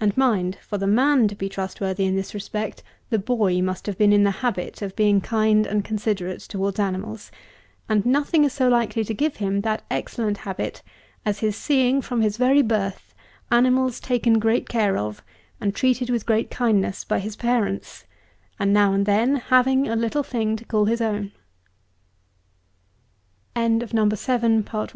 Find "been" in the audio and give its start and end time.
3.98-4.10